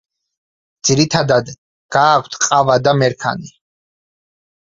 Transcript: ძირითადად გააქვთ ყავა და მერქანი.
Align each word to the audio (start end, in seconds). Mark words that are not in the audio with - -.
ძირითადად 0.87 1.51
გააქვთ 1.97 2.37
ყავა 2.45 2.79
და 2.87 2.93
მერქანი. 3.03 3.53